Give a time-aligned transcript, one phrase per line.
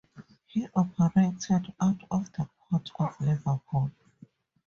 [0.47, 3.91] He operated out of the Port of Liverpool.